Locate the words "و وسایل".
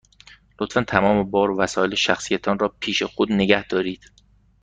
1.51-1.95